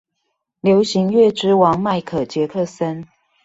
[0.61, 3.07] 流行樂之王麥可傑克森